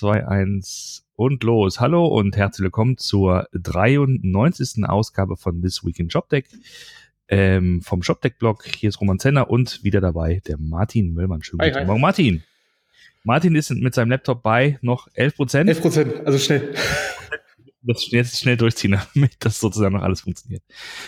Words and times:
2, 0.00 0.26
1 0.26 1.04
und 1.14 1.44
los. 1.44 1.78
Hallo 1.78 2.06
und 2.06 2.34
herzlich 2.34 2.64
willkommen 2.64 2.96
zur 2.96 3.48
93. 3.52 4.82
Ausgabe 4.88 5.36
von 5.36 5.60
This 5.60 5.84
Week 5.84 5.98
in 5.98 6.08
JobDeck 6.08 6.46
ähm, 7.28 7.82
vom 7.82 8.00
JobDeck-Blog. 8.00 8.64
Hier 8.64 8.88
ist 8.88 8.98
Roman 9.02 9.18
Zenner 9.18 9.50
und 9.50 9.84
wieder 9.84 10.00
dabei 10.00 10.40
der 10.46 10.56
Martin 10.56 11.12
Möllmann. 11.12 11.42
Schönen 11.42 11.70
guten 11.70 11.86
Morgen, 11.86 12.00
Martin. 12.00 12.42
Martin 13.24 13.54
ist 13.54 13.70
mit 13.72 13.94
seinem 13.94 14.08
Laptop 14.08 14.42
bei 14.42 14.78
noch 14.80 15.06
11 15.12 15.36
Prozent. 15.36 15.68
11 15.68 15.82
Prozent, 15.82 16.14
also 16.24 16.38
schnell 16.38 16.74
das 17.82 18.10
jetzt 18.10 18.38
schnell 18.38 18.56
durchziehen, 18.56 18.98
damit 19.14 19.32
das 19.40 19.60
sozusagen 19.60 19.94
noch 19.94 20.02
alles 20.02 20.22
funktioniert. 20.22 20.62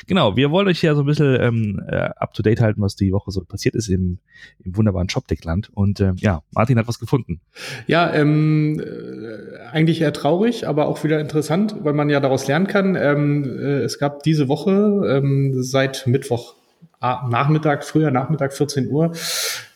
Genau, 0.07 0.37
wir 0.37 0.51
wollen 0.51 0.69
euch 0.69 0.83
ja 0.83 0.95
so 0.95 1.01
ein 1.01 1.07
bisschen 1.07 1.41
ähm, 1.41 1.83
äh, 1.89 2.11
up 2.17 2.33
to 2.35 2.43
date 2.43 2.61
halten, 2.61 2.81
was 2.81 2.97
die 2.97 3.13
Woche 3.13 3.31
so 3.31 3.43
passiert 3.45 3.75
ist 3.75 3.89
im, 3.89 4.19
im 4.65 4.77
wunderbaren 4.77 5.09
Shopdeckland. 5.09 5.71
Und 5.75 6.01
äh, 6.01 6.13
ja, 6.17 6.43
Martin 6.53 6.79
hat 6.79 6.89
was 6.89 6.99
gefunden. 6.99 7.41
Ja, 7.87 8.13
ähm, 8.13 8.81
äh, 8.81 9.59
eigentlich 9.71 10.01
eher 10.01 10.13
traurig, 10.13 10.67
aber 10.67 10.87
auch 10.87 11.05
wieder 11.05 11.21
interessant, 11.21 11.77
weil 11.81 11.93
man 11.93 12.09
ja 12.11 12.21
daraus 12.21 12.47
lernen 12.47 12.67
kann. 12.67 12.97
Ähm, 12.97 13.45
äh, 13.45 13.83
es 13.83 13.99
gab 13.99 14.23
diese 14.23 14.49
Woche 14.49 14.71
ähm, 15.09 15.63
seit 15.63 16.07
Mittwoch 16.07 16.57
Nachmittag, 17.01 17.85
früher 17.85 18.13
Nachmittag, 18.13 18.53
14 18.53 18.89
Uhr, 18.89 19.11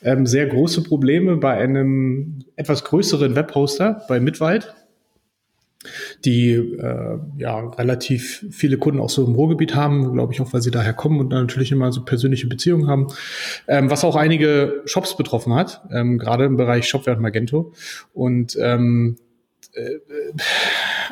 ähm, 0.01 0.25
sehr 0.25 0.45
große 0.45 0.83
Probleme 0.83 1.35
bei 1.35 1.57
einem 1.57 2.45
etwas 2.55 2.85
größeren 2.85 3.35
Webhoster 3.35 4.05
bei 4.07 4.21
Mitwald 4.21 4.73
die 6.25 6.51
äh, 6.51 7.19
ja 7.37 7.59
relativ 7.69 8.45
viele 8.51 8.77
Kunden 8.77 8.99
auch 8.99 9.09
so 9.09 9.25
im 9.25 9.35
Ruhrgebiet 9.35 9.75
haben, 9.75 10.13
glaube 10.13 10.33
ich 10.33 10.41
auch, 10.41 10.53
weil 10.53 10.61
sie 10.61 10.71
daher 10.71 10.93
kommen 10.93 11.19
und 11.19 11.29
natürlich 11.29 11.71
immer 11.71 11.91
so 11.91 12.03
persönliche 12.03 12.47
Beziehungen 12.47 12.87
haben, 12.87 13.07
ähm, 13.67 13.89
was 13.89 14.03
auch 14.03 14.15
einige 14.15 14.81
Shops 14.85 15.15
betroffen 15.17 15.53
hat, 15.53 15.81
ähm, 15.91 16.17
gerade 16.17 16.45
im 16.45 16.57
Bereich 16.57 16.87
Shopware 16.87 17.15
und 17.15 17.21
Magento. 17.21 17.73
Und 18.13 18.57
ähm, 18.59 19.17
äh, 19.73 19.99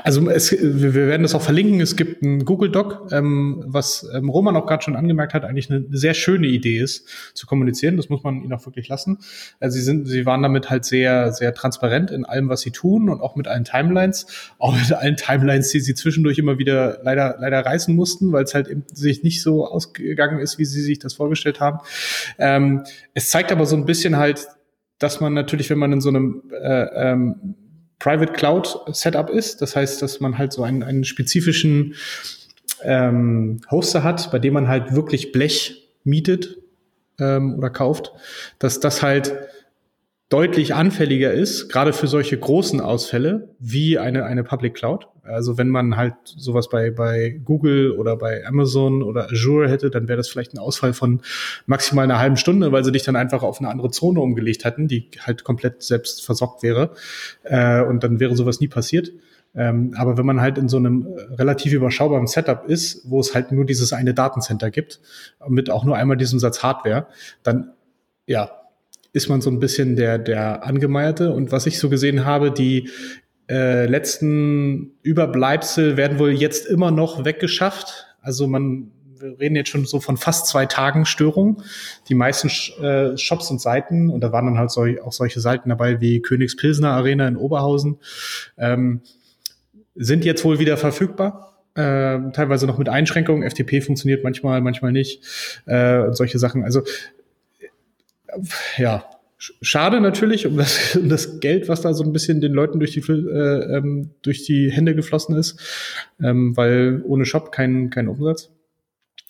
also 0.03 0.29
es, 0.29 0.51
wir 0.51 0.93
werden 0.93 1.23
das 1.23 1.35
auch 1.35 1.41
verlinken. 1.41 1.81
Es 1.81 1.95
gibt 1.95 2.23
einen 2.23 2.45
Google 2.45 2.71
Doc, 2.71 3.07
ähm, 3.11 3.63
was 3.67 4.07
ähm, 4.13 4.29
Roman 4.29 4.55
auch 4.55 4.65
gerade 4.65 4.83
schon 4.83 4.95
angemerkt 4.95 5.33
hat, 5.33 5.43
eigentlich 5.43 5.69
eine, 5.69 5.85
sehr 5.91 6.13
schöne 6.13 6.47
Idee 6.47 6.79
ist 6.79 7.07
zu 7.33 7.47
kommunizieren. 7.47 7.97
Das 7.97 8.09
muss 8.09 8.23
man 8.23 8.41
ihnen 8.41 8.53
auch 8.53 8.65
wirklich 8.65 8.87
lassen. 8.87 9.19
Also 9.59 9.75
sie 9.75 9.83
sind, 9.83 10.07
sie 10.07 10.25
waren 10.25 10.41
damit 10.41 10.69
halt 10.69 10.85
sehr, 10.85 11.31
sehr 11.31 11.53
transparent 11.53 12.11
in 12.11 12.25
allem, 12.25 12.49
was 12.49 12.61
sie 12.61 12.71
tun 12.71 13.09
und 13.09 13.21
auch 13.21 13.35
mit 13.35 13.47
allen 13.47 13.63
Timelines, 13.63 14.27
auch 14.59 14.75
mit 14.75 14.91
allen 14.91 15.15
Timelines, 15.15 15.69
die 15.69 15.79
sie 15.79 15.95
zwischendurch 15.95 16.37
immer 16.37 16.57
wieder 16.57 16.99
leider, 17.03 17.37
leider 17.39 17.65
reißen 17.65 17.95
mussten, 17.95 18.31
weil 18.31 18.43
es 18.43 18.53
halt 18.53 18.67
eben 18.67 18.83
sich 18.91 19.23
nicht 19.23 19.41
so 19.41 19.67
ausgegangen 19.67 20.39
ist, 20.39 20.57
wie 20.57 20.65
sie 20.65 20.81
sich 20.81 20.99
das 20.99 21.13
vorgestellt 21.13 21.59
haben. 21.59 21.79
Ähm, 22.37 22.83
es 23.13 23.29
zeigt 23.29 23.51
aber 23.51 23.65
so 23.65 23.75
ein 23.75 23.85
bisschen 23.85 24.17
halt, 24.17 24.47
dass 24.99 25.19
man 25.19 25.33
natürlich, 25.33 25.69
wenn 25.69 25.77
man 25.77 25.91
in 25.91 26.01
so 26.01 26.09
einem 26.09 26.43
äh, 26.51 27.11
ähm, 27.11 27.55
Private 27.99 28.33
Cloud 28.33 28.79
Setup 28.91 29.29
ist. 29.29 29.61
Das 29.61 29.75
heißt, 29.75 30.01
dass 30.01 30.19
man 30.19 30.37
halt 30.37 30.53
so 30.53 30.63
einen, 30.63 30.83
einen 30.83 31.03
spezifischen 31.03 31.95
ähm, 32.83 33.61
Hoster 33.71 34.03
hat, 34.03 34.31
bei 34.31 34.39
dem 34.39 34.53
man 34.53 34.67
halt 34.67 34.93
wirklich 34.93 35.31
Blech 35.31 35.89
mietet 36.03 36.57
ähm, 37.19 37.55
oder 37.57 37.69
kauft, 37.69 38.11
dass 38.59 38.79
das 38.79 39.01
halt 39.01 39.33
deutlich 40.29 40.73
anfälliger 40.73 41.31
ist, 41.31 41.69
gerade 41.69 41.93
für 41.93 42.07
solche 42.07 42.37
großen 42.37 42.81
Ausfälle 42.81 43.49
wie 43.59 43.99
eine, 43.99 44.25
eine 44.25 44.43
Public 44.43 44.73
Cloud. 44.73 45.07
Also 45.21 45.57
wenn 45.57 45.69
man 45.69 45.97
halt 45.97 46.15
sowas 46.23 46.69
bei, 46.69 46.91
bei 46.91 47.39
Google 47.43 47.91
oder 47.91 48.15
bei 48.15 48.45
Amazon 48.45 49.03
oder 49.03 49.31
Azure 49.31 49.69
hätte, 49.69 49.89
dann 49.89 50.07
wäre 50.07 50.17
das 50.17 50.27
vielleicht 50.27 50.53
ein 50.53 50.59
Ausfall 50.59 50.93
von 50.93 51.21
maximal 51.67 52.03
einer 52.03 52.19
halben 52.19 52.37
Stunde, 52.37 52.71
weil 52.71 52.83
sie 52.83 52.91
dich 52.91 53.03
dann 53.03 53.15
einfach 53.15 53.43
auf 53.43 53.59
eine 53.59 53.69
andere 53.69 53.91
Zone 53.91 54.19
umgelegt 54.19 54.65
hätten, 54.65 54.87
die 54.87 55.09
halt 55.19 55.43
komplett 55.43 55.83
selbst 55.83 56.25
versorgt 56.25 56.63
wäre. 56.63 56.91
Äh, 57.43 57.83
und 57.83 58.03
dann 58.03 58.19
wäre 58.19 58.35
sowas 58.35 58.59
nie 58.59 58.67
passiert. 58.67 59.11
Ähm, 59.55 59.93
aber 59.95 60.17
wenn 60.17 60.25
man 60.25 60.41
halt 60.41 60.57
in 60.57 60.67
so 60.67 60.77
einem 60.77 61.07
relativ 61.37 61.71
überschaubaren 61.71 62.27
Setup 62.27 62.65
ist, 62.67 63.09
wo 63.09 63.19
es 63.19 63.33
halt 63.33 63.51
nur 63.51 63.65
dieses 63.65 63.93
eine 63.93 64.13
Datencenter 64.13 64.69
gibt, 64.69 64.99
mit 65.47 65.69
auch 65.69 65.85
nur 65.85 65.95
einmal 65.95 66.17
diesem 66.17 66.39
Satz 66.39 66.61
Hardware, 66.61 67.07
dann 67.43 67.71
ja, 68.27 68.64
ist 69.15 69.29
man 69.29 69.41
so 69.41 69.49
ein 69.49 69.59
bisschen 69.59 69.95
der, 69.95 70.17
der 70.19 70.65
Angemeierte. 70.65 71.31
Und 71.31 71.51
was 71.51 71.65
ich 71.65 71.79
so 71.79 71.89
gesehen 71.89 72.25
habe, 72.25 72.51
die 72.51 72.89
äh, 73.49 73.85
letzten 73.85 74.91
Überbleibsel 75.03 75.95
werden 75.95 76.19
wohl 76.19 76.31
jetzt 76.31 76.67
immer 76.67 76.91
noch 76.91 77.23
weggeschafft. 77.23 78.07
Also 78.21 78.47
man 78.47 78.91
wir 79.17 79.39
reden 79.39 79.55
jetzt 79.55 79.69
schon 79.69 79.85
so 79.85 80.01
von 80.01 80.17
fast 80.17 80.47
zwei 80.47 80.65
Tagen 80.65 81.05
Störung. 81.05 81.63
Die 82.09 82.15
meisten 82.15 82.49
äh, 82.83 83.17
Shops 83.17 83.49
und 83.49 83.61
Seiten, 83.61 84.09
und 84.09 84.21
da 84.21 84.33
waren 84.33 84.45
dann 84.45 84.57
halt 84.57 84.71
so, 84.71 84.85
auch 85.03 85.13
solche 85.13 85.39
Seiten 85.39 85.69
dabei 85.69 86.01
wie 86.01 86.21
Königspilsner 86.21 86.91
Arena 86.91 87.25
in 87.27 87.37
Oberhausen, 87.37 87.97
ähm, 88.57 89.01
sind 89.95 90.25
jetzt 90.25 90.43
wohl 90.43 90.59
wieder 90.59 90.75
verfügbar. 90.75 91.53
Äh, 91.75 92.31
teilweise 92.31 92.67
noch 92.67 92.77
mit 92.77 92.89
Einschränkungen. 92.89 93.49
FTP 93.49 93.81
funktioniert 93.81 94.23
manchmal, 94.23 94.61
manchmal 94.61 94.91
nicht. 94.91 95.21
Äh, 95.65 96.11
solche 96.11 96.39
Sachen. 96.39 96.63
Also 96.63 96.83
ja, 98.77 99.03
schade 99.37 100.01
natürlich 100.01 100.47
um 100.47 100.57
das, 100.57 100.95
um 101.01 101.09
das 101.09 101.39
Geld, 101.39 101.67
was 101.67 101.81
da 101.81 101.93
so 101.93 102.03
ein 102.03 102.13
bisschen 102.13 102.41
den 102.41 102.53
Leuten 102.53 102.79
durch 102.79 102.91
die, 102.91 103.01
äh, 103.01 103.77
ähm, 103.77 104.11
durch 104.21 104.43
die 104.43 104.71
Hände 104.71 104.95
geflossen 104.95 105.35
ist, 105.35 105.59
ähm, 106.21 106.55
weil 106.55 107.01
ohne 107.05 107.25
Shop 107.25 107.51
kein, 107.51 107.89
kein 107.89 108.07
Umsatz. 108.07 108.51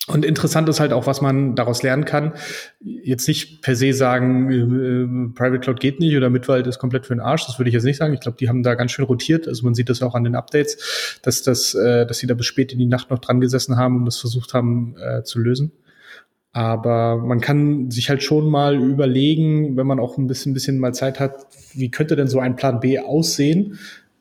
Und 0.08 0.24
interessant 0.24 0.68
ist 0.68 0.78
halt 0.78 0.92
auch, 0.92 1.08
was 1.08 1.20
man 1.20 1.56
daraus 1.56 1.82
lernen 1.82 2.04
kann. 2.04 2.34
Jetzt 2.80 3.26
nicht 3.26 3.60
per 3.60 3.74
se 3.74 3.92
sagen, 3.92 4.50
äh, 4.52 5.34
Private 5.34 5.58
Cloud 5.58 5.80
geht 5.80 5.98
nicht 5.98 6.16
oder 6.16 6.30
Mitwald 6.30 6.68
ist 6.68 6.78
komplett 6.78 7.06
für 7.06 7.14
den 7.14 7.20
Arsch. 7.20 7.44
Das 7.46 7.58
würde 7.58 7.70
ich 7.70 7.74
jetzt 7.74 7.82
nicht 7.82 7.96
sagen. 7.96 8.14
Ich 8.14 8.20
glaube, 8.20 8.36
die 8.38 8.48
haben 8.48 8.62
da 8.62 8.76
ganz 8.76 8.92
schön 8.92 9.04
rotiert. 9.04 9.48
Also 9.48 9.64
man 9.64 9.74
sieht 9.74 9.88
das 9.88 10.02
auch 10.02 10.14
an 10.14 10.22
den 10.22 10.36
Updates, 10.36 11.18
dass 11.22 11.42
das, 11.42 11.74
äh, 11.74 12.06
dass 12.06 12.18
sie 12.18 12.28
da 12.28 12.34
bis 12.34 12.46
spät 12.46 12.72
in 12.72 12.78
die 12.78 12.86
Nacht 12.86 13.10
noch 13.10 13.18
dran 13.18 13.40
gesessen 13.40 13.76
haben 13.76 13.96
und 13.96 14.04
das 14.04 14.18
versucht 14.18 14.54
haben 14.54 14.94
äh, 14.96 15.24
zu 15.24 15.40
lösen. 15.40 15.72
Aber 16.56 17.18
man 17.18 17.42
kann 17.42 17.90
sich 17.90 18.08
halt 18.08 18.22
schon 18.22 18.48
mal 18.48 18.76
überlegen, 18.76 19.76
wenn 19.76 19.86
man 19.86 20.00
auch 20.00 20.16
ein 20.16 20.26
bisschen, 20.26 20.54
bisschen 20.54 20.78
mal 20.78 20.94
Zeit 20.94 21.20
hat, 21.20 21.48
wie 21.74 21.90
könnte 21.90 22.16
denn 22.16 22.28
so 22.28 22.40
ein 22.40 22.56
Plan 22.56 22.80
B 22.80 22.98
aussehen, 22.98 23.78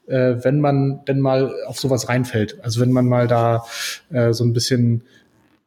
äh, 0.08 0.36
wenn 0.44 0.60
man 0.60 1.00
denn 1.08 1.22
mal 1.22 1.54
auf 1.66 1.80
sowas 1.80 2.10
reinfällt. 2.10 2.58
Also 2.62 2.82
wenn 2.82 2.92
man 2.92 3.06
mal 3.06 3.28
da 3.28 3.64
äh, 4.10 4.34
so 4.34 4.44
ein 4.44 4.52
bisschen 4.52 5.04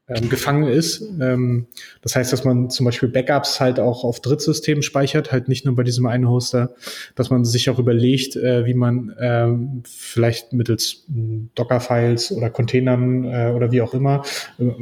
ähm, 0.09 0.29
gefangen 0.29 0.65
ist. 0.65 1.03
Ähm, 1.21 1.67
das 2.03 2.17
heißt, 2.17 2.33
dass 2.33 2.45
man 2.45 2.71
zum 2.71 2.87
Beispiel 2.87 3.09
Backups 3.09 3.61
halt 3.61 3.79
auch 3.79 4.05
auf 4.05 4.21
Drittsystemen 4.21 4.83
speichert, 4.83 5.33
halt 5.33 5.49
nicht 5.49 5.65
nur 5.65 5.77
bei 5.77 5.83
diesem 5.83 6.07
einen 6.07 6.29
Hoster, 6.29 6.75
dass 7.15 7.31
man 7.31 7.45
sich 7.45 7.69
auch 7.71 7.79
überlegt, 7.79 8.37
äh, 8.37 8.65
wie 8.65 8.75
man 8.75 9.15
ähm, 9.21 9.83
vielleicht 9.87 10.53
mittels 10.53 11.05
hm, 11.09 11.51
Docker-Files 11.55 12.33
oder 12.33 12.51
Containern 12.51 13.25
äh, 13.25 13.53
oder 13.55 13.71
wie 13.71 13.83
auch 13.83 13.95
immer. 13.95 14.25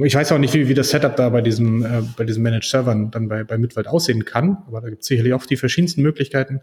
Ich 0.05 0.15
weiß 0.15 0.33
auch 0.33 0.39
nicht, 0.39 0.55
wie, 0.55 0.69
wie 0.69 0.75
das 0.75 0.91
Setup 0.91 1.17
da 1.17 1.29
bei 1.29 1.41
diesem, 1.41 1.85
äh, 1.85 2.03
bei 2.17 2.25
diesen 2.25 2.43
Managed 2.43 2.71
Servern 2.71 3.11
dann 3.11 3.29
bei, 3.29 3.45
bei 3.45 3.59
Mitwald 3.59 3.89
aussehen 3.89 4.25
kann, 4.25 4.59
aber 4.67 4.81
da 4.81 4.91
gibt 4.91 5.03
es 5.03 5.09
sicherlich 5.09 5.35
auch 5.35 5.47
die 5.47 5.57
verschiedensten 5.57 6.03
Möglichkeiten. 6.03 6.61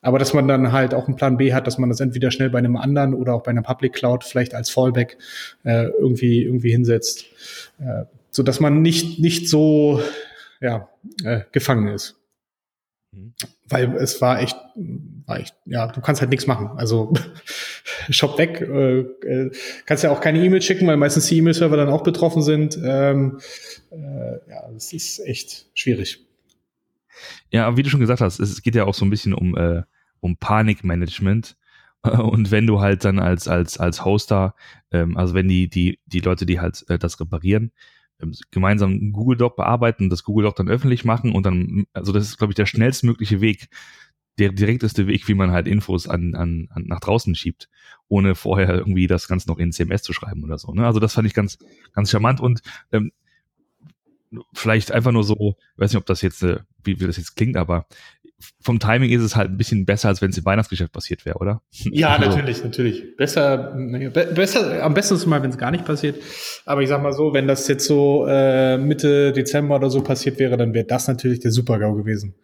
Aber 0.00 0.18
dass 0.18 0.32
man 0.32 0.46
dann 0.46 0.72
halt 0.72 0.94
auch 0.94 1.06
einen 1.06 1.16
Plan 1.16 1.36
B 1.36 1.52
hat, 1.52 1.66
dass 1.66 1.78
man 1.78 1.88
das 1.88 2.00
entweder 2.00 2.30
schnell 2.30 2.50
bei 2.50 2.58
einem 2.58 2.76
anderen 2.76 3.14
oder 3.14 3.34
auch 3.34 3.42
bei 3.42 3.50
einer 3.50 3.62
Public 3.62 3.94
Cloud 3.94 4.24
vielleicht 4.24 4.54
als 4.54 4.70
Fallback 4.70 5.18
äh, 5.64 5.88
irgendwie 5.88 6.44
irgendwie 6.44 6.70
hinsetzt, 6.70 7.26
äh, 7.80 8.04
so 8.30 8.42
dass 8.42 8.60
man 8.60 8.82
nicht 8.82 9.18
nicht 9.18 9.48
so 9.48 10.00
ja 10.60 10.88
äh, 11.24 11.40
gefangen 11.52 11.88
ist. 11.88 12.18
Mhm. 13.12 13.34
Weil 13.68 13.96
es 13.96 14.20
war 14.20 14.40
echt, 14.40 14.56
war 15.26 15.40
echt, 15.40 15.54
ja, 15.66 15.86
du 15.88 16.00
kannst 16.00 16.20
halt 16.20 16.30
nichts 16.30 16.46
machen. 16.46 16.70
Also 16.76 17.12
Shop 18.10 18.38
weg, 18.38 18.60
äh, 18.60 19.00
äh, 19.00 19.50
kannst 19.86 20.04
ja 20.04 20.10
auch 20.10 20.20
keine 20.20 20.42
E-Mail 20.42 20.62
schicken, 20.62 20.86
weil 20.86 20.96
meistens 20.96 21.26
die 21.26 21.38
E-Mail-Server 21.38 21.76
dann 21.76 21.88
auch 21.88 22.02
betroffen 22.02 22.42
sind. 22.42 22.78
Ähm, 22.82 23.40
äh, 23.90 24.50
ja, 24.50 24.70
es 24.76 24.92
ist 24.92 25.20
echt 25.20 25.66
schwierig. 25.74 26.24
Ja, 27.50 27.76
wie 27.76 27.82
du 27.82 27.90
schon 27.90 28.00
gesagt 28.00 28.20
hast, 28.20 28.40
es 28.40 28.62
geht 28.62 28.74
ja 28.74 28.84
auch 28.84 28.94
so 28.94 29.04
ein 29.04 29.10
bisschen 29.10 29.34
um, 29.34 29.56
äh, 29.56 29.82
um 30.20 30.36
Panikmanagement. 30.36 31.56
Und 32.02 32.50
wenn 32.50 32.66
du 32.66 32.80
halt 32.80 33.04
dann 33.04 33.18
als, 33.18 33.48
als, 33.48 33.78
als 33.78 34.04
Hoster, 34.04 34.54
ähm, 34.92 35.16
also 35.16 35.34
wenn 35.34 35.48
die, 35.48 35.68
die, 35.68 35.98
die 36.06 36.20
Leute, 36.20 36.46
die 36.46 36.60
halt 36.60 36.84
äh, 36.88 36.98
das 36.98 37.20
reparieren, 37.20 37.72
ähm, 38.20 38.32
gemeinsam 38.50 39.12
Google 39.12 39.36
Doc 39.36 39.56
bearbeiten, 39.56 40.10
das 40.10 40.24
Google 40.24 40.44
Doc 40.44 40.56
dann 40.56 40.68
öffentlich 40.68 41.04
machen 41.04 41.32
und 41.32 41.44
dann, 41.44 41.86
also 41.92 42.12
das 42.12 42.24
ist, 42.24 42.38
glaube 42.38 42.52
ich, 42.52 42.56
der 42.56 42.66
schnellstmögliche 42.66 43.40
Weg, 43.40 43.68
der 44.38 44.52
direkteste 44.52 45.06
Weg, 45.06 45.26
wie 45.28 45.34
man 45.34 45.50
halt 45.50 45.66
Infos 45.66 46.06
an, 46.08 46.34
an, 46.34 46.68
an 46.70 46.84
nach 46.84 47.00
draußen 47.00 47.34
schiebt, 47.34 47.68
ohne 48.06 48.34
vorher 48.34 48.74
irgendwie 48.74 49.08
das 49.08 49.26
Ganze 49.26 49.48
noch 49.48 49.58
in 49.58 49.72
CMS 49.72 50.02
zu 50.02 50.12
schreiben 50.12 50.44
oder 50.44 50.58
so. 50.58 50.72
Ne? 50.72 50.86
Also 50.86 51.00
das 51.00 51.14
fand 51.14 51.26
ich 51.26 51.34
ganz, 51.34 51.58
ganz 51.92 52.10
charmant 52.10 52.40
und 52.40 52.60
ähm, 52.92 53.10
vielleicht 54.52 54.92
einfach 54.92 55.12
nur 55.12 55.24
so, 55.24 55.56
ich 55.74 55.78
weiß 55.78 55.92
nicht, 55.92 56.00
ob 56.00 56.06
das 56.06 56.22
jetzt, 56.22 56.42
äh, 56.42 56.58
wie, 56.84 57.00
wie 57.00 57.06
das 57.06 57.16
jetzt 57.16 57.36
klingt, 57.36 57.56
aber 57.56 57.86
vom 58.60 58.78
Timing 58.78 59.10
ist 59.10 59.22
es 59.22 59.34
halt 59.34 59.50
ein 59.50 59.56
bisschen 59.56 59.84
besser, 59.84 60.08
als 60.08 60.22
wenn 60.22 60.30
es 60.30 60.38
im 60.38 60.44
Weihnachtsgeschäft 60.44 60.92
passiert 60.92 61.26
wäre, 61.26 61.38
oder? 61.38 61.62
Ja, 61.70 62.16
also. 62.16 62.30
natürlich, 62.30 62.62
natürlich. 62.62 63.16
Besser, 63.16 63.74
besser, 64.34 64.82
am 64.84 64.94
besten 64.94 65.14
ist 65.14 65.20
es 65.20 65.26
mal, 65.26 65.42
wenn 65.42 65.50
es 65.50 65.58
gar 65.58 65.72
nicht 65.72 65.84
passiert. 65.84 66.22
Aber 66.64 66.82
ich 66.82 66.88
sag 66.88 67.02
mal 67.02 67.12
so, 67.12 67.32
wenn 67.32 67.48
das 67.48 67.66
jetzt 67.66 67.86
so 67.86 68.26
äh, 68.28 68.78
Mitte 68.78 69.32
Dezember 69.32 69.76
oder 69.76 69.90
so 69.90 70.02
passiert 70.02 70.38
wäre, 70.38 70.56
dann 70.56 70.72
wäre 70.72 70.86
das 70.86 71.08
natürlich 71.08 71.40
der 71.40 71.50
Super-GAU 71.50 71.94
gewesen. 71.94 72.36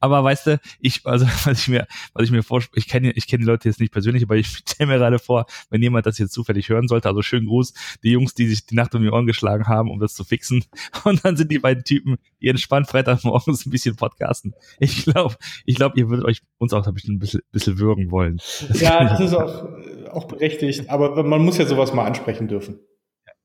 Aber 0.00 0.24
weißt 0.24 0.46
du, 0.46 0.60
ich, 0.80 1.04
also, 1.04 1.26
was 1.44 1.60
ich 1.60 1.68
mir, 1.68 1.86
was 2.12 2.24
ich 2.24 2.30
mir 2.30 2.42
vorstelle, 2.42 2.78
ich 2.78 2.88
kenne, 2.88 3.12
ich 3.12 3.26
kenne 3.26 3.40
die 3.40 3.50
Leute 3.50 3.68
jetzt 3.68 3.80
nicht 3.80 3.92
persönlich, 3.92 4.22
aber 4.22 4.36
ich 4.36 4.46
stelle 4.68 4.92
mir 4.92 4.98
gerade 4.98 5.18
vor, 5.18 5.46
wenn 5.70 5.82
jemand 5.82 6.06
das 6.06 6.18
jetzt 6.18 6.32
zufällig 6.32 6.68
hören 6.68 6.88
sollte, 6.88 7.08
also 7.08 7.22
schönen 7.22 7.46
Gruß, 7.46 7.72
die 8.02 8.10
Jungs, 8.10 8.34
die 8.34 8.48
sich 8.48 8.66
die 8.66 8.74
Nacht 8.74 8.94
um 8.94 9.02
die 9.02 9.10
Ohren 9.10 9.26
geschlagen 9.26 9.66
haben, 9.66 9.90
um 9.90 10.00
das 10.00 10.14
zu 10.14 10.24
fixen. 10.24 10.64
Und 11.04 11.24
dann 11.24 11.36
sind 11.36 11.50
die 11.50 11.58
beiden 11.58 11.84
Typen, 11.84 12.16
die 12.40 12.48
entspannt 12.48 12.88
Freitagmorgens 12.88 13.66
ein 13.66 13.70
bisschen 13.70 13.96
podcasten. 13.96 14.54
Ich 14.78 15.04
glaube, 15.04 15.36
ich 15.64 15.76
glaube, 15.76 15.98
ihr 15.98 16.08
würdet 16.08 16.24
euch 16.24 16.42
uns 16.58 16.72
auch 16.72 16.86
ein 16.86 16.94
bisschen, 16.94 17.16
ein 17.16 17.42
bisschen, 17.52 17.78
würgen 17.78 18.10
wollen. 18.10 18.38
Das 18.68 18.80
ja, 18.80 19.04
das 19.04 19.20
ist 19.20 19.34
auch, 19.34 19.68
auch 20.10 20.24
berechtigt, 20.26 20.88
aber 20.88 21.22
man 21.22 21.44
muss 21.44 21.58
ja 21.58 21.66
sowas 21.66 21.92
mal 21.92 22.06
ansprechen 22.06 22.48
dürfen. 22.48 22.80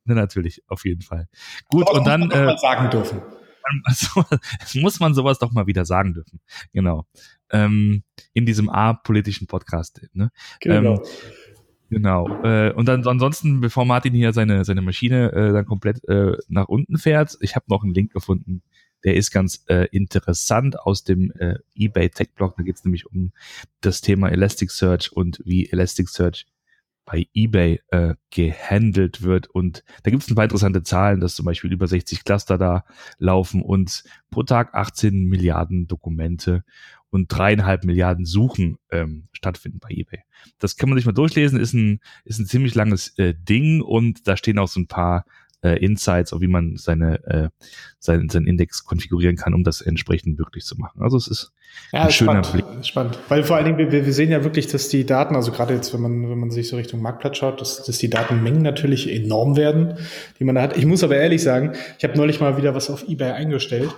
Ja, 0.05 0.15
natürlich, 0.15 0.61
auf 0.67 0.85
jeden 0.85 1.01
Fall. 1.01 1.27
Gut, 1.69 1.89
und 1.89 2.05
dann. 2.05 2.29
Äh, 2.31 2.57
sagen 2.57 2.89
dürfen. 2.89 3.21
Also, 3.83 4.23
muss 4.79 4.99
man 4.99 5.13
sowas 5.13 5.39
doch 5.39 5.51
mal 5.51 5.67
wieder 5.67 5.85
sagen 5.85 6.13
dürfen. 6.13 6.39
Genau. 6.73 7.05
Ähm, 7.51 8.03
in 8.33 8.45
diesem 8.45 8.69
A-politischen 8.69 9.47
Podcast. 9.47 10.01
Ne? 10.13 10.31
Genau. 10.59 10.95
Ähm, 10.95 11.01
Genau. 11.89 12.27
Äh, 12.43 12.71
und 12.73 12.87
dann 12.87 13.05
ansonsten, 13.05 13.61
bevor 13.61 13.85
Martin 13.85 14.15
hier 14.15 14.33
seine, 14.33 14.65
seine 14.65 14.81
Maschine 14.81 15.31
äh, 15.31 15.53
dann 15.53 15.65
komplett 15.65 16.03
äh, 16.09 16.35
nach 16.47 16.67
unten 16.67 16.97
fährt, 16.97 17.37
ich 17.39 17.55
habe 17.55 17.65
noch 17.69 17.83
einen 17.83 17.93
Link 17.93 18.11
gefunden, 18.11 18.63
der 19.03 19.15
ist 19.15 19.31
ganz 19.31 19.63
äh, 19.67 19.87
interessant 19.91 20.79
aus 20.79 21.03
dem 21.03 21.31
äh, 21.37 21.55
eBay 21.75 22.09
Tech 22.09 22.29
Blog. 22.35 22.55
Da 22.57 22.63
geht 22.63 22.77
es 22.77 22.83
nämlich 22.83 23.05
um 23.05 23.31
das 23.81 24.01
Thema 24.01 24.29
Elasticsearch 24.31 25.11
und 25.11 25.41
wie 25.45 25.69
Elasticsearch 25.69 26.47
bei 27.05 27.27
eBay 27.33 27.81
äh, 27.89 28.15
gehandelt 28.29 29.21
wird. 29.21 29.47
Und 29.47 29.83
da 30.03 30.11
gibt 30.11 30.23
es 30.23 30.29
ein 30.29 30.35
paar 30.35 30.45
interessante 30.45 30.83
Zahlen, 30.83 31.19
dass 31.19 31.35
zum 31.35 31.45
Beispiel 31.45 31.71
über 31.71 31.87
60 31.87 32.23
Cluster 32.23 32.57
da 32.57 32.85
laufen 33.17 33.61
und 33.61 34.03
pro 34.29 34.43
Tag 34.43 34.73
18 34.73 35.25
Milliarden 35.25 35.87
Dokumente 35.87 36.63
und 37.09 37.27
dreieinhalb 37.27 37.83
Milliarden 37.83 38.25
Suchen 38.25 38.77
ähm, 38.89 39.27
stattfinden 39.33 39.79
bei 39.79 39.89
eBay. 39.89 40.21
Das 40.57 40.77
kann 40.77 40.89
man 40.89 40.97
sich 40.97 41.05
mal 41.05 41.11
durchlesen, 41.11 41.59
ist 41.59 41.73
ein, 41.73 41.99
ist 42.25 42.39
ein 42.39 42.47
ziemlich 42.47 42.73
langes 42.73 43.17
äh, 43.19 43.35
Ding 43.37 43.81
und 43.81 44.27
da 44.27 44.35
stehen 44.35 44.57
auch 44.57 44.67
so 44.67 44.79
ein 44.79 44.87
paar 44.87 45.25
äh, 45.63 45.77
Insights, 45.77 46.33
auch 46.33 46.41
wie 46.41 46.47
man 46.47 46.75
seine, 46.77 47.23
äh, 47.25 47.49
seinen, 47.99 48.29
seinen 48.29 48.47
Index 48.47 48.83
konfigurieren 48.83 49.37
kann, 49.37 49.53
um 49.53 49.63
das 49.63 49.81
entsprechend 49.81 50.37
möglich 50.37 50.65
zu 50.65 50.77
machen. 50.77 51.01
Also 51.01 51.17
es 51.17 51.27
ist 51.27 51.51
ja, 51.91 52.03
ein 52.03 52.11
schöner 52.11 52.43
spannend, 52.43 52.67
Blick. 52.67 52.85
Spannend. 52.85 53.19
Weil 53.29 53.43
vor 53.43 53.55
allen 53.55 53.65
Dingen, 53.65 53.77
wir, 53.77 53.91
wir 53.91 54.13
sehen 54.13 54.29
ja 54.29 54.43
wirklich, 54.43 54.67
dass 54.67 54.89
die 54.89 55.05
Daten, 55.05 55.35
also 55.35 55.51
gerade 55.51 55.73
jetzt, 55.73 55.93
wenn 55.93 56.01
man, 56.01 56.29
wenn 56.29 56.37
man 56.37 56.51
sich 56.51 56.67
so 56.67 56.75
Richtung 56.75 57.01
Marktplatz 57.01 57.37
schaut, 57.37 57.61
dass, 57.61 57.83
dass 57.83 57.97
die 57.97 58.09
Datenmengen 58.09 58.61
natürlich 58.61 59.09
enorm 59.09 59.55
werden, 59.55 59.95
die 60.39 60.43
man 60.43 60.55
da 60.55 60.61
hat. 60.61 60.77
Ich 60.77 60.85
muss 60.85 61.03
aber 61.03 61.15
ehrlich 61.15 61.41
sagen, 61.41 61.73
ich 61.97 62.03
habe 62.03 62.17
neulich 62.17 62.39
mal 62.39 62.57
wieder 62.57 62.75
was 62.75 62.89
auf 62.89 63.07
Ebay 63.07 63.31
eingestellt. 63.31 63.95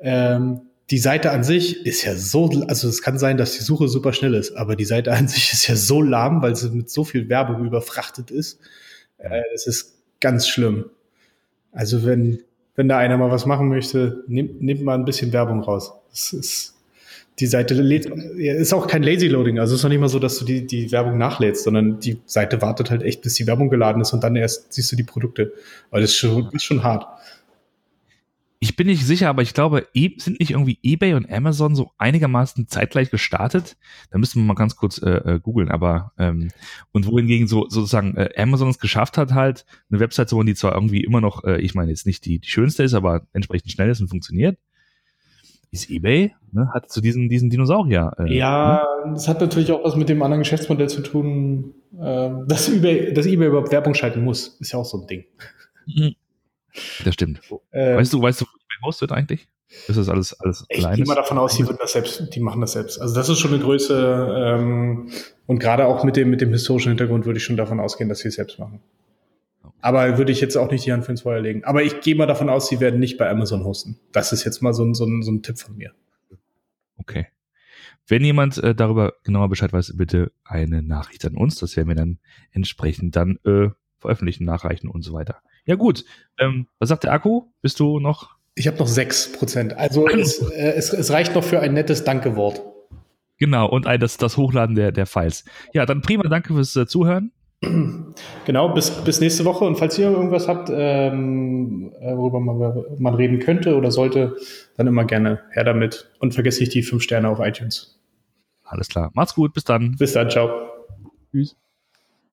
Ähm, 0.00 0.60
die 0.90 0.98
Seite 0.98 1.32
an 1.32 1.44
sich 1.44 1.84
ist 1.84 2.02
ja 2.04 2.14
so, 2.14 2.48
also 2.66 2.88
es 2.88 3.02
kann 3.02 3.18
sein, 3.18 3.36
dass 3.36 3.56
die 3.56 3.62
Suche 3.62 3.88
super 3.88 4.12
schnell 4.12 4.34
ist, 4.34 4.52
aber 4.52 4.74
die 4.74 4.86
Seite 4.86 5.12
an 5.12 5.28
sich 5.28 5.52
ist 5.52 5.66
ja 5.66 5.76
so 5.76 6.02
lahm, 6.02 6.40
weil 6.42 6.56
sie 6.56 6.70
mit 6.70 6.90
so 6.90 7.04
viel 7.04 7.28
Werbung 7.28 7.64
überfrachtet 7.64 8.30
ist. 8.30 8.60
Äh, 9.18 9.42
es 9.54 9.66
ist 9.66 9.98
ganz 10.20 10.48
schlimm. 10.48 10.86
Also 11.78 12.04
wenn, 12.04 12.40
wenn 12.74 12.88
da 12.88 12.98
einer 12.98 13.16
mal 13.18 13.30
was 13.30 13.46
machen 13.46 13.68
möchte, 13.68 14.24
nimmt, 14.26 14.60
nimmt 14.60 14.82
mal 14.82 14.94
ein 14.94 15.04
bisschen 15.04 15.32
Werbung 15.32 15.60
raus. 15.60 15.92
Das 16.10 16.32
ist, 16.32 16.74
die 17.38 17.46
Seite 17.46 17.74
lädt, 17.74 18.06
ist 18.06 18.74
auch 18.74 18.88
kein 18.88 19.04
Lazy 19.04 19.28
Loading. 19.28 19.60
Also 19.60 19.74
es 19.74 19.80
ist 19.80 19.82
noch 19.84 19.90
nicht 19.90 20.00
mal 20.00 20.08
so, 20.08 20.18
dass 20.18 20.40
du 20.40 20.44
die, 20.44 20.66
die 20.66 20.90
Werbung 20.90 21.18
nachlädst, 21.18 21.62
sondern 21.62 22.00
die 22.00 22.18
Seite 22.26 22.60
wartet 22.62 22.90
halt 22.90 23.04
echt, 23.04 23.22
bis 23.22 23.34
die 23.34 23.46
Werbung 23.46 23.70
geladen 23.70 24.02
ist 24.02 24.12
und 24.12 24.24
dann 24.24 24.34
erst 24.34 24.72
siehst 24.72 24.90
du 24.90 24.96
die 24.96 25.04
Produkte. 25.04 25.52
Weil 25.92 26.00
das 26.00 26.10
ist 26.10 26.16
schon, 26.16 26.50
ist 26.52 26.64
schon 26.64 26.82
hart 26.82 27.06
ich 28.60 28.74
bin 28.74 28.88
nicht 28.88 29.06
sicher, 29.06 29.28
aber 29.28 29.42
ich 29.42 29.54
glaube, 29.54 29.86
e 29.94 30.10
sind 30.18 30.40
nicht 30.40 30.50
irgendwie 30.50 30.78
eBay 30.82 31.14
und 31.14 31.30
Amazon 31.30 31.76
so 31.76 31.92
einigermaßen 31.96 32.66
zeitgleich 32.66 33.10
gestartet? 33.10 33.76
Da 34.10 34.18
müssen 34.18 34.42
wir 34.42 34.46
mal 34.46 34.54
ganz 34.54 34.74
kurz 34.74 35.00
äh, 35.00 35.10
äh, 35.10 35.40
googeln, 35.40 35.70
aber 35.70 36.12
ähm, 36.18 36.48
und 36.92 37.06
wohingegen 37.06 37.46
so 37.46 37.68
sozusagen 37.68 38.16
äh, 38.16 38.30
Amazon 38.36 38.70
es 38.70 38.80
geschafft 38.80 39.16
hat, 39.16 39.32
halt 39.32 39.64
eine 39.90 40.00
Website 40.00 40.28
zu 40.28 40.36
bauen, 40.36 40.46
die 40.46 40.56
zwar 40.56 40.74
irgendwie 40.74 41.04
immer 41.04 41.20
noch, 41.20 41.44
äh, 41.44 41.60
ich 41.60 41.74
meine 41.74 41.90
jetzt 41.90 42.04
nicht 42.04 42.24
die, 42.24 42.40
die 42.40 42.48
schönste 42.48 42.82
ist, 42.82 42.94
aber 42.94 43.22
entsprechend 43.32 43.70
schnell 43.70 43.90
ist 43.90 44.00
und 44.00 44.08
funktioniert. 44.08 44.58
Ist 45.70 45.88
eBay, 45.90 46.34
ne, 46.50 46.70
hat 46.74 46.90
zu 46.90 46.96
so 46.96 47.00
diesen, 47.02 47.28
diesen 47.28 47.50
Dinosaurier. 47.50 48.12
Äh, 48.18 48.36
ja, 48.36 48.82
ne? 49.04 49.12
das 49.12 49.28
hat 49.28 49.40
natürlich 49.40 49.70
auch 49.70 49.84
was 49.84 49.94
mit 49.94 50.08
dem 50.08 50.22
anderen 50.22 50.40
Geschäftsmodell 50.40 50.88
zu 50.88 51.02
tun, 51.02 51.74
äh, 51.96 52.30
dass 52.48 52.68
eBay, 52.68 53.12
dass 53.12 53.26
eBay 53.26 53.48
überhaupt 53.48 53.70
Werbung 53.70 53.94
schalten 53.94 54.24
muss, 54.24 54.58
ist 54.58 54.72
ja 54.72 54.80
auch 54.80 54.84
so 54.86 55.00
ein 55.00 55.06
Ding. 55.06 55.26
Das 57.04 57.14
stimmt. 57.14 57.40
Ähm, 57.72 57.96
weißt 57.96 58.12
du, 58.12 58.22
weißt 58.22 58.40
du, 58.40 58.44
wie 58.44 58.86
hostet 58.86 59.12
eigentlich? 59.12 59.48
Ist 59.86 59.98
das 59.98 60.08
alles, 60.08 60.38
alles? 60.40 60.64
Ich 60.70 60.90
gehe 60.92 61.04
mal 61.04 61.14
davon 61.14 61.36
aus, 61.36 61.56
die 61.56 61.66
würden 61.66 61.76
das 61.80 61.92
selbst, 61.92 62.34
die 62.34 62.40
machen 62.40 62.60
das 62.60 62.72
selbst. 62.72 62.98
Also 62.98 63.14
das 63.14 63.28
ist 63.28 63.38
schon 63.38 63.52
eine 63.52 63.62
Größe, 63.62 64.34
ähm, 64.34 65.10
und 65.46 65.58
gerade 65.58 65.86
auch 65.86 66.04
mit 66.04 66.16
dem, 66.16 66.30
mit 66.30 66.40
dem 66.40 66.50
historischen 66.50 66.90
Hintergrund 66.90 67.26
würde 67.26 67.38
ich 67.38 67.44
schon 67.44 67.56
davon 67.56 67.80
ausgehen, 67.80 68.08
dass 68.08 68.20
sie 68.20 68.28
es 68.28 68.34
selbst 68.34 68.58
machen. 68.58 68.80
Aber 69.80 70.18
würde 70.18 70.32
ich 70.32 70.40
jetzt 70.40 70.56
auch 70.56 70.70
nicht 70.70 70.84
die 70.86 70.92
Hand 70.92 71.04
für 71.04 71.12
ins 71.12 71.22
Feuer 71.22 71.40
legen. 71.40 71.64
Aber 71.64 71.82
ich 71.82 72.00
gehe 72.00 72.16
mal 72.16 72.26
davon 72.26 72.48
aus, 72.48 72.68
sie 72.68 72.80
werden 72.80 72.98
nicht 72.98 73.16
bei 73.16 73.30
Amazon 73.30 73.64
hosten. 73.64 73.98
Das 74.12 74.32
ist 74.32 74.44
jetzt 74.44 74.60
mal 74.60 74.72
so 74.72 74.84
ein, 74.84 74.94
so 74.94 75.04
ein, 75.04 75.22
so 75.22 75.30
ein 75.30 75.42
Tipp 75.42 75.58
von 75.58 75.76
mir. 75.76 75.92
Okay. 76.96 77.28
Wenn 78.06 78.24
jemand 78.24 78.58
äh, 78.58 78.74
darüber 78.74 79.14
genauer 79.22 79.48
Bescheid 79.48 79.72
weiß, 79.72 79.94
bitte 79.96 80.32
eine 80.44 80.82
Nachricht 80.82 81.24
an 81.24 81.34
uns. 81.34 81.56
Das 81.56 81.76
werden 81.76 81.88
wir 81.88 81.94
dann 81.94 82.18
entsprechend 82.50 83.16
dann 83.16 83.38
äh, 83.44 83.68
veröffentlichen, 83.98 84.44
nachreichen 84.44 84.88
und 84.88 85.02
so 85.02 85.12
weiter. 85.12 85.36
Ja 85.64 85.74
gut, 85.74 86.04
ähm, 86.38 86.66
was 86.78 86.88
sagt 86.88 87.04
der 87.04 87.12
Akku? 87.12 87.44
Bist 87.62 87.80
du 87.80 88.00
noch? 88.00 88.30
Ich 88.54 88.66
habe 88.66 88.78
noch 88.78 88.88
sechs 88.88 89.30
Prozent. 89.30 89.74
Also 89.74 90.08
es, 90.08 90.40
äh, 90.50 90.72
es, 90.76 90.92
es 90.92 91.10
reicht 91.10 91.34
noch 91.34 91.44
für 91.44 91.60
ein 91.60 91.74
nettes 91.74 92.04
Danke-Wort. 92.04 92.62
Genau, 93.38 93.68
und 93.68 93.86
ein, 93.86 94.00
das, 94.00 94.16
das 94.16 94.36
Hochladen 94.36 94.74
der, 94.74 94.90
der 94.90 95.06
Files. 95.06 95.44
Ja, 95.72 95.86
dann 95.86 96.02
prima, 96.02 96.24
danke 96.24 96.54
fürs 96.54 96.74
äh, 96.76 96.86
Zuhören. 96.86 97.32
Genau, 98.44 98.70
bis, 98.70 98.90
bis 98.90 99.20
nächste 99.20 99.44
Woche. 99.44 99.64
Und 99.64 99.76
falls 99.76 99.98
ihr 99.98 100.10
irgendwas 100.10 100.48
habt, 100.48 100.70
ähm, 100.72 101.92
äh, 102.00 102.16
worüber 102.16 102.40
man, 102.40 102.84
man 102.98 103.14
reden 103.14 103.40
könnte 103.40 103.76
oder 103.76 103.90
sollte, 103.90 104.36
dann 104.76 104.86
immer 104.86 105.04
gerne 105.04 105.40
her 105.50 105.64
damit. 105.64 106.10
Und 106.18 106.34
vergesst 106.34 106.60
nicht 106.60 106.72
die 106.72 106.82
fünf 106.82 107.02
Sterne 107.02 107.28
auf 107.28 107.40
iTunes. 107.40 108.00
Alles 108.64 108.88
klar. 108.88 109.10
Macht's 109.14 109.34
gut, 109.34 109.52
bis 109.52 109.64
dann. 109.64 109.96
Bis 109.98 110.12
dann, 110.12 110.30
ciao. 110.30 110.50
Tschüss. 111.30 111.56